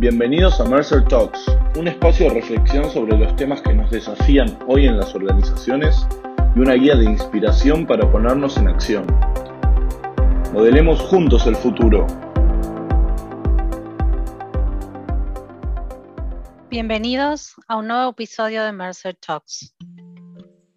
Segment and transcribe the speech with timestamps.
[0.00, 1.44] Bienvenidos a Mercer Talks,
[1.76, 6.06] un espacio de reflexión sobre los temas que nos desafían hoy en las organizaciones
[6.54, 9.04] y una guía de inspiración para ponernos en acción.
[10.52, 12.06] Modelemos juntos el futuro.
[16.70, 19.74] Bienvenidos a un nuevo episodio de Mercer Talks.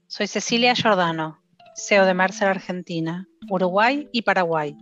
[0.07, 1.39] Soy Cecilia Giordano,
[1.75, 4.75] CEO de Mercer Argentina, Uruguay y Paraguay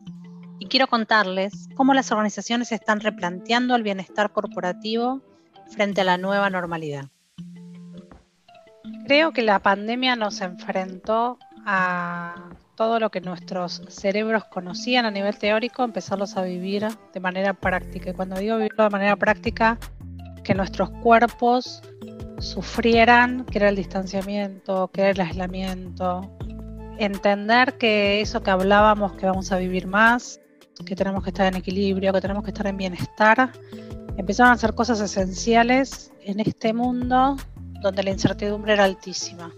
[0.59, 5.21] y quiero contarles cómo las organizaciones están replanteando el bienestar corporativo
[5.69, 7.05] frente a la nueva normalidad.
[9.05, 15.37] Creo que la pandemia nos enfrentó a todo lo que nuestros cerebros conocían a nivel
[15.37, 18.11] teórico, empezarlos a vivir de manera práctica.
[18.11, 19.78] Y cuando digo vivirlo de manera práctica,
[20.43, 21.81] que nuestros cuerpos
[22.39, 26.21] sufrieran, que era el distanciamiento, que era el aislamiento,
[27.00, 30.39] entender que eso que hablábamos, que vamos a vivir más,
[30.86, 33.52] que tenemos que estar en equilibrio, que tenemos que estar en bienestar,
[34.17, 37.38] empezaron a hacer cosas esenciales en este mundo
[37.81, 39.52] donde la incertidumbre era altísima.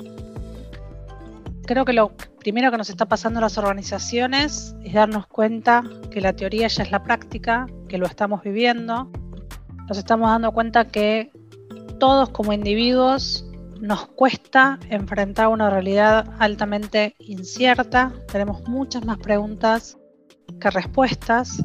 [1.65, 6.21] Creo que lo primero que nos está pasando en las organizaciones es darnos cuenta que
[6.21, 9.11] la teoría ya es la práctica, que lo estamos viviendo.
[9.87, 11.31] Nos estamos dando cuenta que
[11.99, 13.45] todos como individuos
[13.79, 18.11] nos cuesta enfrentar una realidad altamente incierta.
[18.31, 19.97] Tenemos muchas más preguntas
[20.69, 21.61] respuestas.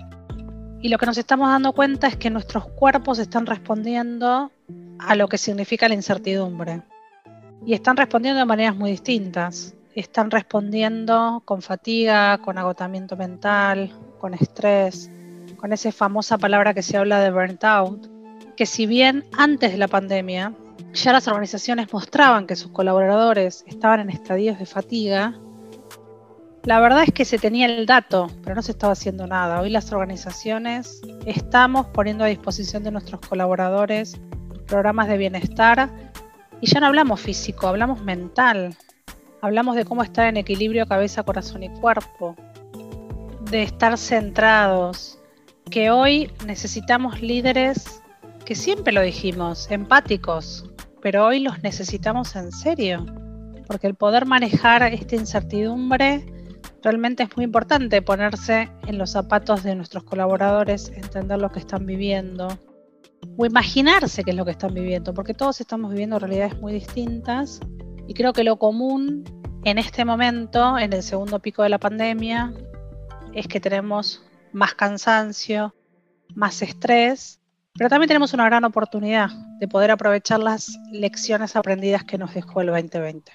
[0.80, 4.50] Y lo que nos estamos dando cuenta es que nuestros cuerpos están respondiendo
[4.98, 6.83] a lo que significa la incertidumbre.
[7.64, 9.74] Y están respondiendo de maneras muy distintas.
[9.94, 15.11] Están respondiendo con fatiga, con agotamiento mental, con estrés,
[15.56, 18.06] con esa famosa palabra que se habla de burnt out,
[18.56, 20.52] que si bien antes de la pandemia
[20.92, 25.39] ya las organizaciones mostraban que sus colaboradores estaban en estadios de fatiga,
[26.67, 29.61] la verdad es que se tenía el dato, pero no se estaba haciendo nada.
[29.61, 34.20] Hoy las organizaciones estamos poniendo a disposición de nuestros colaboradores
[34.67, 35.89] programas de bienestar
[36.61, 38.77] y ya no hablamos físico, hablamos mental.
[39.42, 42.35] Hablamos de cómo estar en equilibrio cabeza, corazón y cuerpo,
[43.48, 45.20] de estar centrados,
[45.70, 48.02] que hoy necesitamos líderes
[48.45, 50.69] que siempre lo dijimos, empáticos,
[51.01, 53.07] pero hoy los necesitamos en serio,
[53.69, 56.27] porque el poder manejar esta incertidumbre
[56.86, 61.85] Realmente es muy importante ponerse en los zapatos de nuestros colaboradores, entender lo que están
[61.85, 62.47] viviendo
[63.36, 67.58] o imaginarse qué es lo que están viviendo, porque todos estamos viviendo realidades muy distintas
[68.07, 69.25] y creo que lo común
[69.64, 72.55] en este momento, en el segundo pico de la pandemia,
[73.35, 75.75] es que tenemos más cansancio,
[76.36, 77.41] más estrés,
[77.77, 82.61] pero también tenemos una gran oportunidad de poder aprovechar las lecciones aprendidas que nos dejó
[82.61, 83.33] el 2020.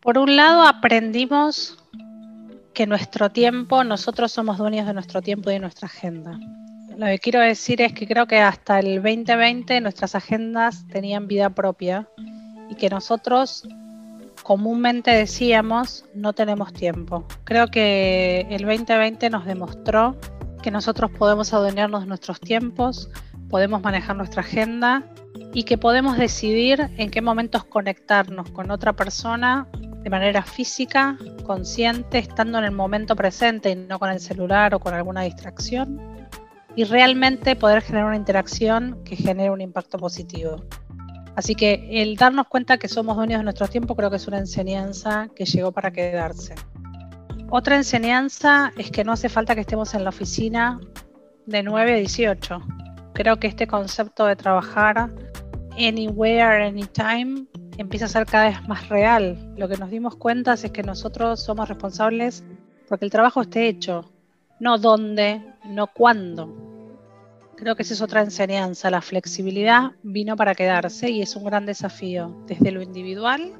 [0.00, 1.78] Por un lado, aprendimos
[2.76, 6.38] que nuestro tiempo, nosotros somos dueños de nuestro tiempo y de nuestra agenda.
[6.94, 11.48] Lo que quiero decir es que creo que hasta el 2020 nuestras agendas tenían vida
[11.48, 12.06] propia
[12.68, 13.66] y que nosotros
[14.42, 17.26] comúnmente decíamos no tenemos tiempo.
[17.44, 20.14] Creo que el 2020 nos demostró
[20.62, 23.08] que nosotros podemos adueñarnos de nuestros tiempos,
[23.48, 25.02] podemos manejar nuestra agenda
[25.54, 29.66] y que podemos decidir en qué momentos conectarnos con otra persona
[30.06, 34.78] de manera física, consciente, estando en el momento presente y no con el celular o
[34.78, 36.00] con alguna distracción,
[36.76, 40.62] y realmente poder generar una interacción que genere un impacto positivo.
[41.34, 44.38] Así que el darnos cuenta que somos dueños de nuestro tiempo creo que es una
[44.38, 46.54] enseñanza que llegó para quedarse.
[47.50, 50.78] Otra enseñanza es que no hace falta que estemos en la oficina
[51.46, 52.62] de 9 a 18.
[53.12, 55.10] Creo que este concepto de trabajar
[55.76, 57.48] anywhere, anytime
[57.78, 59.54] empieza a ser cada vez más real.
[59.56, 62.44] Lo que nos dimos cuenta es que nosotros somos responsables
[62.88, 64.10] porque el trabajo esté hecho,
[64.60, 66.54] no dónde, no cuándo.
[67.56, 68.90] Creo que esa es otra enseñanza.
[68.90, 73.52] La flexibilidad vino para quedarse y es un gran desafío desde lo individual,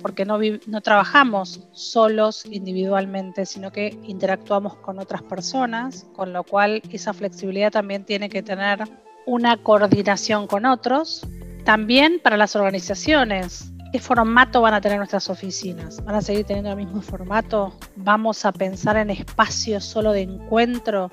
[0.00, 6.82] porque no, no trabajamos solos individualmente, sino que interactuamos con otras personas, con lo cual
[6.90, 8.84] esa flexibilidad también tiene que tener
[9.26, 11.26] una coordinación con otros
[11.64, 16.04] también para las organizaciones, ¿qué formato van a tener nuestras oficinas?
[16.04, 17.78] ¿Van a seguir teniendo el mismo formato?
[17.96, 21.10] ¿Vamos a pensar en espacios solo de encuentro?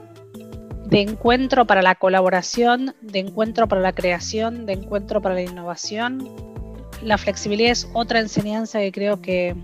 [0.86, 6.30] De encuentro para la colaboración, de encuentro para la creación, de encuentro para la innovación.
[7.02, 9.56] La flexibilidad es otra enseñanza que creo que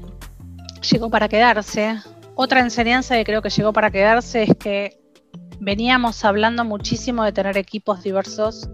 [0.89, 1.97] llegó para quedarse.
[2.35, 5.01] Otra enseñanza que creo que llegó para quedarse es que
[5.59, 8.69] veníamos hablando muchísimo de tener equipos diversos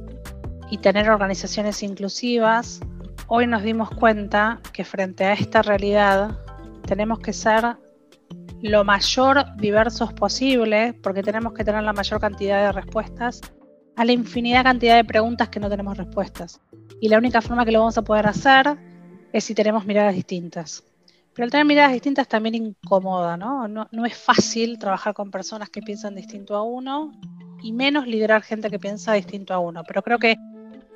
[0.73, 2.79] y tener organizaciones inclusivas,
[3.27, 6.39] hoy nos dimos cuenta que frente a esta realidad
[6.87, 7.77] tenemos que ser
[8.63, 13.39] lo mayor diversos posible, porque tenemos que tener la mayor cantidad de respuestas
[13.95, 16.59] a la infinidad cantidad de preguntas que no tenemos respuestas.
[16.99, 18.75] Y la única forma que lo vamos a poder hacer
[19.31, 20.83] es si tenemos miradas distintas.
[21.35, 23.67] Pero el tener miradas distintas también incomoda, ¿no?
[23.67, 23.87] ¿no?
[23.91, 27.11] No es fácil trabajar con personas que piensan distinto a uno
[27.61, 29.83] y menos liderar gente que piensa distinto a uno.
[29.83, 30.35] Pero creo que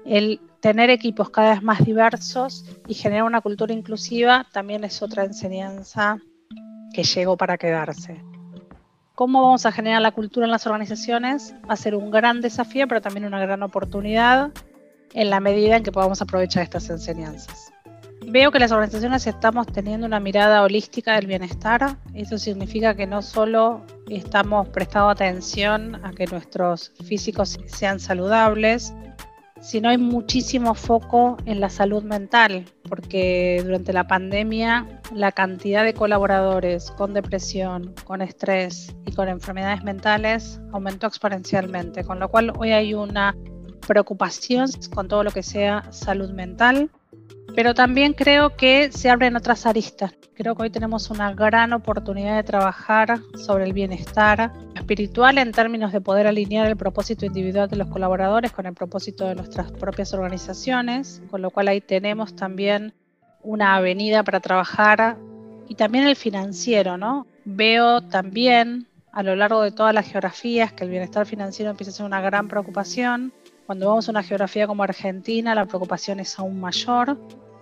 [0.07, 5.23] el tener equipos cada vez más diversos y generar una cultura inclusiva también es otra
[5.23, 6.17] enseñanza
[6.93, 8.23] que llegó para quedarse.
[9.15, 11.53] ¿Cómo vamos a generar la cultura en las organizaciones?
[11.69, 14.51] Va a ser un gran desafío, pero también una gran oportunidad
[15.13, 17.71] en la medida en que podamos aprovechar estas enseñanzas.
[18.29, 21.97] Veo que las organizaciones estamos teniendo una mirada holística del bienestar.
[22.13, 28.93] Eso significa que no solo estamos prestando atención a que nuestros físicos sean saludables,
[29.61, 35.93] sino hay muchísimo foco en la salud mental, porque durante la pandemia la cantidad de
[35.93, 42.71] colaboradores con depresión, con estrés y con enfermedades mentales aumentó exponencialmente, con lo cual hoy
[42.71, 43.35] hay una
[43.87, 46.89] preocupación con todo lo que sea salud mental
[47.57, 50.13] pero también creo que se abren otras aristas.
[50.35, 54.53] Creo que hoy tenemos una gran oportunidad de trabajar sobre el bienestar
[54.87, 59.27] espiritual en términos de poder alinear el propósito individual de los colaboradores con el propósito
[59.27, 62.93] de nuestras propias organizaciones, con lo cual ahí tenemos también
[63.43, 65.17] una avenida para trabajar
[65.67, 67.27] y también el financiero, ¿no?
[67.43, 71.95] Veo también a lo largo de todas las geografías que el bienestar financiero empieza a
[71.95, 73.33] ser una gran preocupación.
[73.65, 77.17] Cuando vamos a una geografía como Argentina, la preocupación es aún mayor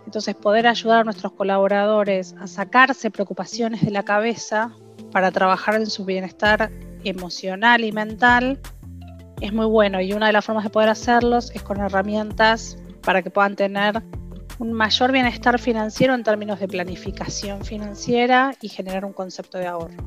[0.05, 4.71] entonces, poder ayudar a nuestros colaboradores a sacarse preocupaciones de la cabeza
[5.11, 6.71] para trabajar en su bienestar
[7.09, 8.59] emocional y mental
[9.41, 13.21] es muy bueno y una de las formas de poder hacerlos es con herramientas para
[13.21, 14.01] que puedan tener
[14.59, 19.97] un mayor bienestar financiero en términos de planificación financiera y generar un concepto de ahorro.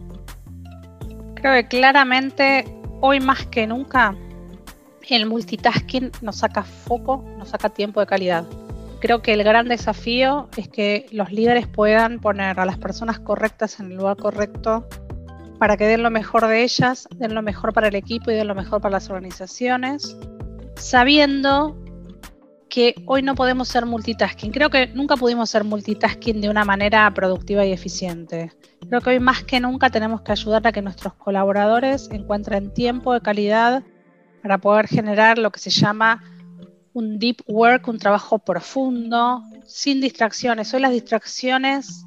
[1.35, 2.65] Creo que claramente
[3.01, 4.17] hoy más que nunca
[5.09, 8.47] el multitasking nos saca foco, nos saca tiempo de calidad
[9.01, 13.81] creo que el gran desafío es que los líderes puedan poner a las personas correctas
[13.81, 14.87] en el lugar correcto
[15.59, 18.49] para que den lo mejor de ellas, den lo mejor para el equipo y den
[18.49, 20.17] lo mejor para las organizaciones,
[20.77, 21.77] sabiendo
[22.69, 24.53] que hoy no podemos ser multitasking.
[24.53, 28.53] Creo que nunca pudimos ser multitasking de una manera productiva y eficiente.
[28.89, 33.13] Creo que hoy más que nunca tenemos que ayudar a que nuestros colaboradores encuentren tiempo
[33.13, 33.83] de calidad
[34.43, 36.23] para poder generar lo que se llama
[36.93, 40.73] un deep work, un trabajo profundo, sin distracciones.
[40.75, 42.05] Hoy las distracciones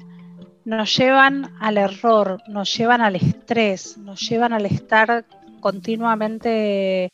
[0.64, 5.24] nos llevan al error, nos llevan al estrés, nos llevan al estar
[5.60, 7.10] continuamente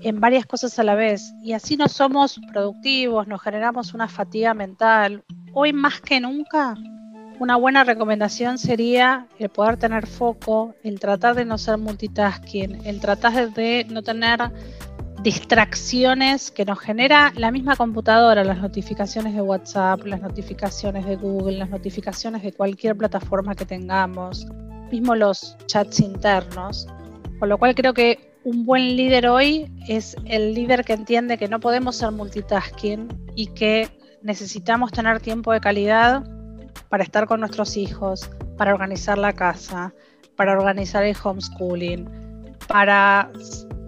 [0.00, 1.32] en varias cosas a la vez.
[1.42, 5.22] Y así no somos productivos, nos generamos una fatiga mental.
[5.54, 6.76] Hoy más que nunca,
[7.38, 13.00] una buena recomendación sería el poder tener foco, el tratar de no ser multitasking, el
[13.00, 14.40] tratar de no tener
[15.22, 21.58] distracciones que nos genera la misma computadora, las notificaciones de WhatsApp, las notificaciones de Google,
[21.58, 24.46] las notificaciones de cualquier plataforma que tengamos,
[24.90, 26.88] mismo los chats internos.
[27.38, 31.46] Con lo cual creo que un buen líder hoy es el líder que entiende que
[31.46, 33.88] no podemos ser multitasking y que
[34.22, 36.24] necesitamos tener tiempo de calidad
[36.88, 38.28] para estar con nuestros hijos,
[38.58, 39.94] para organizar la casa,
[40.36, 42.08] para organizar el homeschooling,
[42.66, 43.30] para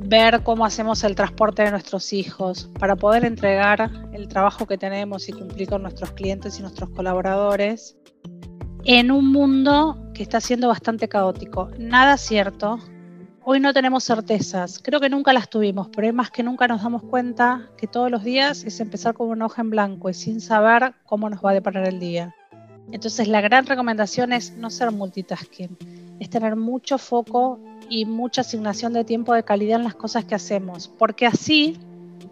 [0.07, 5.29] ver cómo hacemos el transporte de nuestros hijos para poder entregar el trabajo que tenemos
[5.29, 7.97] y cumplir con nuestros clientes y nuestros colaboradores
[8.85, 11.71] en un mundo que está siendo bastante caótico.
[11.79, 12.79] Nada cierto.
[13.43, 14.79] Hoy no tenemos certezas.
[14.83, 18.11] Creo que nunca las tuvimos, pero es más que nunca nos damos cuenta que todos
[18.11, 21.51] los días es empezar con una hoja en blanco y sin saber cómo nos va
[21.51, 22.35] a deparar el día.
[22.93, 25.77] Entonces la gran recomendación es no ser multitasking,
[26.21, 30.35] es tener mucho foco y mucha asignación de tiempo de calidad en las cosas que
[30.35, 31.79] hacemos, porque así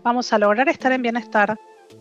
[0.02, 1.58] vamos a lograr estar en bienestar,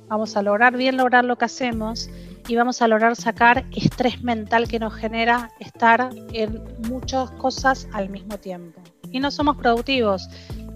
[0.08, 2.10] vamos a lograr bien lograr lo que hacemos
[2.48, 8.10] y vamos a lograr sacar estrés mental que nos genera estar en muchas cosas al
[8.10, 8.82] mismo tiempo.
[9.12, 10.28] Y no somos productivos.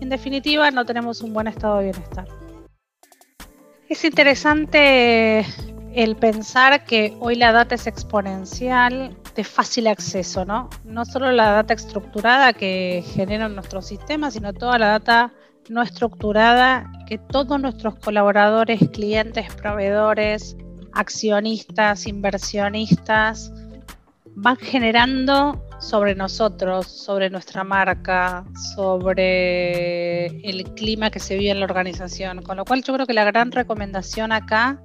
[0.02, 2.28] En definitiva, no tenemos un buen estado de bienestar.
[3.88, 5.46] Es interesante
[5.94, 10.70] el pensar que hoy la data es exponencial, de fácil acceso, ¿no?
[10.84, 15.34] No solo la data estructurada que generan nuestros sistemas, sino toda la data
[15.70, 20.56] no estructurada que todos nuestros colaboradores, clientes, proveedores,
[20.94, 23.52] accionistas, inversionistas
[24.36, 31.66] van generando sobre nosotros, sobre nuestra marca, sobre el clima que se vive en la
[31.66, 32.42] organización.
[32.42, 34.82] Con lo cual yo creo que la gran recomendación acá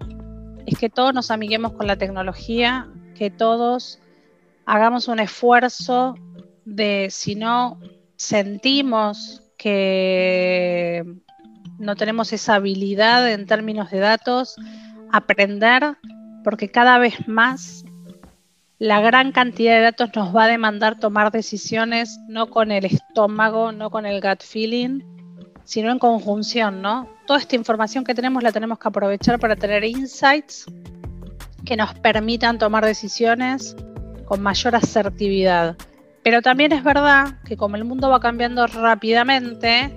[0.66, 4.00] es que todos nos amiguemos con la tecnología, que todos
[4.66, 6.14] hagamos un esfuerzo
[6.64, 7.80] de si no
[8.16, 11.04] sentimos que
[11.78, 14.56] no tenemos esa habilidad en términos de datos,
[15.12, 15.96] aprender,
[16.44, 17.84] porque cada vez más
[18.78, 23.72] la gran cantidad de datos nos va a demandar tomar decisiones no con el estómago,
[23.72, 25.00] no con el gut feeling,
[25.64, 27.08] sino en conjunción, ¿no?
[27.26, 30.64] Toda esta información que tenemos la tenemos que aprovechar para tener insights
[31.64, 33.76] que nos permitan tomar decisiones
[34.30, 35.76] con mayor asertividad.
[36.22, 39.92] Pero también es verdad que como el mundo va cambiando rápidamente,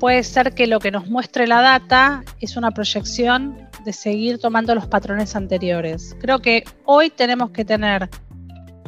[0.00, 4.74] puede ser que lo que nos muestre la data es una proyección de seguir tomando
[4.74, 6.16] los patrones anteriores.
[6.20, 8.10] Creo que hoy tenemos que tener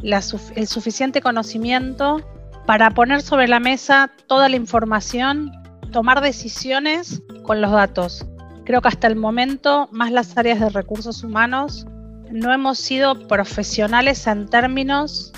[0.03, 2.21] el suficiente conocimiento
[2.67, 5.53] para poner sobre la mesa toda la información,
[5.93, 8.27] tomar decisiones con los datos.
[8.65, 11.87] Creo que hasta el momento, más las áreas de recursos humanos,
[12.31, 15.33] no hemos sido profesionales en términos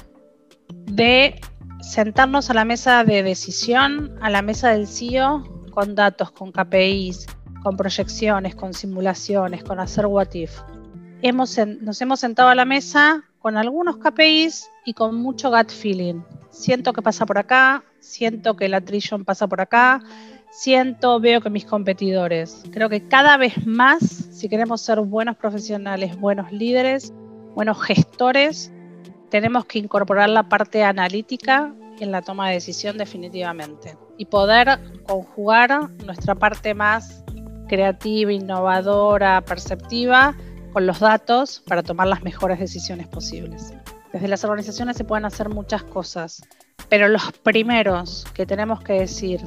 [0.87, 1.41] de
[1.81, 7.27] sentarnos a la mesa de decisión, a la mesa del CEO, con datos, con KPIs,
[7.63, 10.53] con proyecciones, con simulaciones, con hacer what if.
[11.23, 16.23] Hemos, nos hemos sentado a la mesa con algunos KPIs y con mucho gut feeling.
[16.51, 20.03] Siento que pasa por acá, siento que la Trillion pasa por acá,
[20.51, 22.63] siento, veo que mis competidores.
[22.73, 27.13] Creo que cada vez más, si queremos ser buenos profesionales, buenos líderes,
[27.55, 28.73] buenos gestores,
[29.31, 35.91] tenemos que incorporar la parte analítica en la toma de decisión definitivamente y poder conjugar
[36.05, 37.25] nuestra parte más
[37.69, 40.35] creativa, innovadora, perceptiva
[40.73, 43.73] con los datos para tomar las mejores decisiones posibles.
[44.13, 46.43] Desde las organizaciones se pueden hacer muchas cosas,
[46.89, 49.41] pero los primeros que tenemos que decir,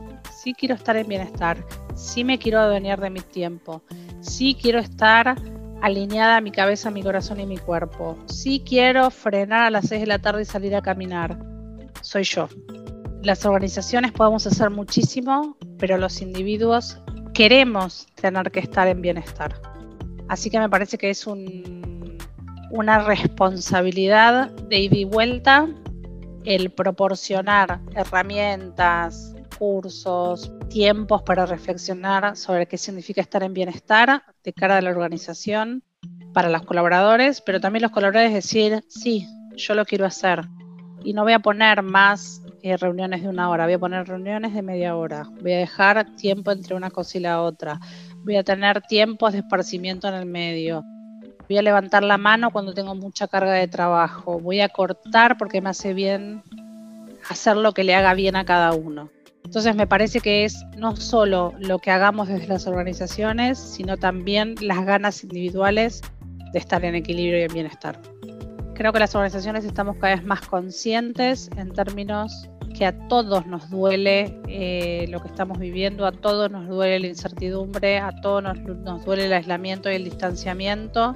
[0.44, 3.82] sí quiero estar en bienestar, sí me quiero adueñar de mi tiempo,
[4.20, 5.36] sí quiero estar
[5.82, 8.18] alineada a mi cabeza, mi corazón y mi cuerpo.
[8.26, 11.38] Sí quiero frenar a las 6 de la tarde y salir a caminar.
[12.02, 12.50] Soy yo.
[13.22, 17.02] Las organizaciones podemos hacer muchísimo, pero los individuos
[17.34, 19.62] queremos tener que estar en bienestar.
[20.28, 25.68] Así que me parece que es una responsabilidad de ida y vuelta
[26.44, 29.33] el proporcionar herramientas,
[29.64, 35.84] cursos, tiempos para reflexionar sobre qué significa estar en bienestar de cara a la organización
[36.34, 40.42] para los colaboradores, pero también los colaboradores decir, sí, yo lo quiero hacer.
[41.06, 44.54] Y no voy a poner más eh, reuniones de una hora, voy a poner reuniones
[44.54, 47.80] de media hora, voy a dejar tiempo entre una cosa y la otra,
[48.26, 50.84] voy a tener tiempos de esparcimiento en el medio,
[51.48, 55.62] voy a levantar la mano cuando tengo mucha carga de trabajo, voy a cortar porque
[55.62, 56.44] me hace bien
[57.30, 59.10] hacer lo que le haga bien a cada uno.
[59.54, 64.56] Entonces me parece que es no solo lo que hagamos desde las organizaciones, sino también
[64.60, 66.02] las ganas individuales
[66.54, 68.02] de estar en equilibrio y en bienestar.
[68.74, 73.70] Creo que las organizaciones estamos cada vez más conscientes en términos que a todos nos
[73.70, 78.58] duele eh, lo que estamos viviendo, a todos nos duele la incertidumbre, a todos nos,
[78.58, 81.16] nos duele el aislamiento y el distanciamiento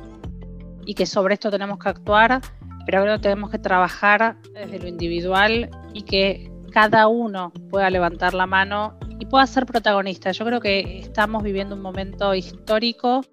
[0.86, 2.39] y que sobre esto tenemos que actuar,
[2.86, 8.46] pero que tenemos que trabajar desde lo individual y que cada uno pueda levantar la
[8.46, 10.31] mano y pueda ser protagonista.
[10.31, 13.25] Yo creo que estamos viviendo un momento histórico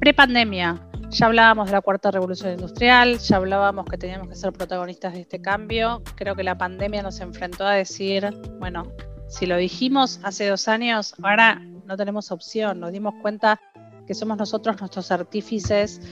[0.00, 0.86] pre-pandemia.
[1.08, 5.22] Ya hablábamos de la cuarta revolución industrial, ya hablábamos que teníamos que ser protagonistas de
[5.22, 6.02] este cambio.
[6.14, 8.92] Creo que la pandemia nos enfrentó a decir, bueno,
[9.28, 12.80] si lo dijimos hace dos años, ahora no tenemos opción.
[12.80, 13.62] Nos dimos cuenta
[14.06, 16.02] que somos nosotros nuestros artífices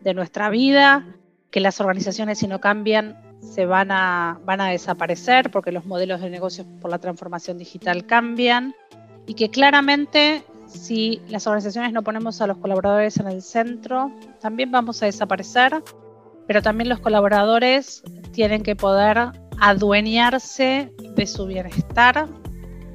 [0.00, 1.08] de nuestra vida,
[1.50, 6.20] que las organizaciones si no cambian se van a, van a desaparecer porque los modelos
[6.20, 8.74] de negocios por la transformación digital cambian
[9.26, 14.70] y que claramente si las organizaciones no ponemos a los colaboradores en el centro, también
[14.70, 15.82] vamos a desaparecer,
[16.46, 22.28] pero también los colaboradores tienen que poder adueñarse de su bienestar,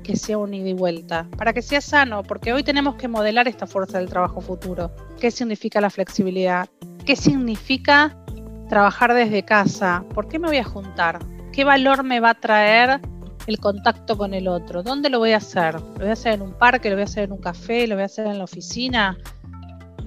[0.03, 3.47] que sea un ida y vuelta, para que sea sano, porque hoy tenemos que modelar
[3.47, 4.91] esta fuerza del trabajo futuro.
[5.19, 6.69] ¿Qué significa la flexibilidad?
[7.05, 8.17] ¿Qué significa
[8.67, 11.19] trabajar desde casa, ¿por qué me voy a juntar?
[11.51, 12.99] ¿Qué valor me va a traer
[13.47, 14.83] el contacto con el otro?
[14.83, 15.75] ¿Dónde lo voy a hacer?
[15.75, 16.89] ¿Lo voy a hacer en un parque?
[16.89, 17.87] ¿Lo voy a hacer en un café?
[17.87, 19.17] ¿Lo voy a hacer en la oficina?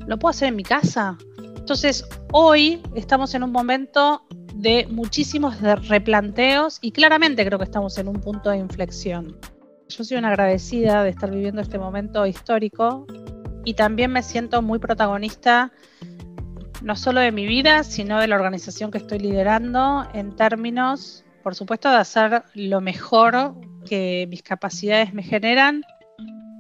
[0.07, 1.17] ¿Lo puedo hacer en mi casa?
[1.57, 4.23] Entonces, hoy estamos en un momento
[4.55, 9.37] de muchísimos replanteos y claramente creo que estamos en un punto de inflexión.
[9.89, 13.07] Yo soy una agradecida de estar viviendo este momento histórico
[13.65, 15.73] y también me siento muy protagonista
[16.83, 21.55] no solo de mi vida, sino de la organización que estoy liderando en términos, por
[21.55, 23.55] supuesto, de hacer lo mejor
[23.89, 25.83] que mis capacidades me generan,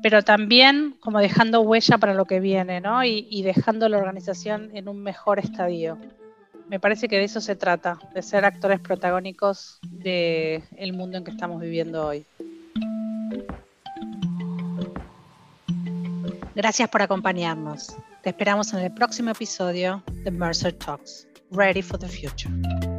[0.02, 3.04] pero también como dejando huella para lo que viene, ¿no?
[3.04, 5.98] Y, dejando la organización en un mejor estadio.
[6.68, 11.30] Me parece que de eso se trata, de ser actores protagónicos del mundo en que
[11.30, 12.26] estamos viviendo hoy.
[16.54, 17.96] Gracias por acompañarnos.
[18.22, 22.97] Te esperamos en el próximo episodio de Mercer Talks, Ready for the Future.